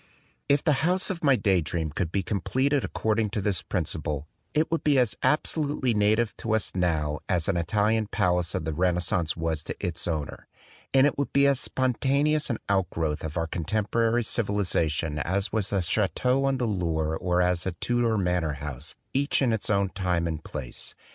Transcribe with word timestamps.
If 0.49 0.63
the 0.63 0.81
house 0.87 1.11
of 1.11 1.23
my 1.23 1.35
day 1.35 1.61
dream 1.61 1.91
could 1.91 2.11
be 2.11 2.23
com 2.23 2.39
56 2.39 2.43
THE 2.43 2.49
DWELLING 2.49 2.65
OF 2.65 2.71
A 2.71 2.71
DAY 2.71 2.79
DREAM 2.79 2.81
pleted 2.81 2.89
according 2.89 3.29
to 3.29 3.41
this 3.43 3.61
principle, 3.61 4.27
it 4.55 4.71
would 4.71 4.83
be 4.83 4.97
as 4.97 5.15
absolutely 5.21 5.93
native 5.93 6.35
to 6.37 6.55
us 6.55 6.71
now, 6.73 7.19
as 7.29 7.47
an 7.47 7.55
Italian 7.55 8.07
palace 8.07 8.55
of 8.55 8.65
the 8.65 8.73
Renascence 8.73 9.37
was 9.37 9.63
to 9.65 9.75
its 9.79 10.07
owner; 10.07 10.47
and 10.91 11.05
it 11.05 11.19
would 11.19 11.31
be 11.31 11.45
as 11.45 11.59
spontaneous 11.59 12.49
an 12.49 12.57
outgrowth 12.67 13.23
of 13.23 13.37
our 13.37 13.45
contemporary 13.45 14.23
civilization 14.23 15.19
as 15.19 15.51
was 15.51 15.71
a 15.71 15.83
chateau 15.83 16.45
on 16.45 16.57
the 16.57 16.65
Loire 16.65 17.15
or 17.17 17.39
as 17.39 17.67
a 17.67 17.73
Tudor 17.73 18.17
manor 18.17 18.53
house, 18.53 18.95
each 19.13 19.39
in 19.39 19.53
its 19.53 19.69
own 19.69 19.89
time 19.89 20.25
and 20.25 20.43
place. 20.43 20.95